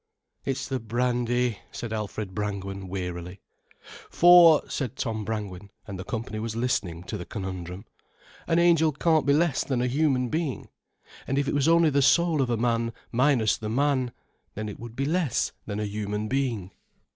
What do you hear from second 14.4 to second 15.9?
then it would be less than a